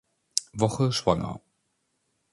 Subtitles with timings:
[0.53, 1.41] Woche schwanger.